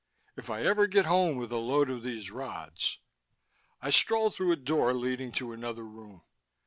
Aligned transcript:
If 0.35 0.49
I 0.49 0.63
ever 0.63 0.87
get 0.87 1.05
home 1.05 1.37
with 1.37 1.51
a 1.51 1.57
load 1.57 1.87
of 1.91 2.01
these 2.01 2.31
rods.... 2.31 2.97
I 3.83 3.91
strolled 3.91 4.33
through 4.33 4.51
a 4.51 4.55
door 4.55 4.93
leading 4.95 5.31
to 5.33 5.51
another 5.53 5.83
room. 5.85 6.23